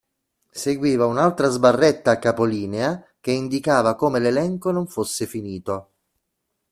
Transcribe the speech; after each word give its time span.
Seguiva 0.61 1.05
un'altra 1.05 1.47
sbarretta 1.49 2.09
a 2.09 2.17
capo 2.17 2.43
linea, 2.43 3.05
che 3.19 3.29
indicava 3.29 3.93
come 3.93 4.17
l'elenco 4.17 4.71
non 4.71 4.87
fosse 4.87 5.27
finito. 5.27 5.89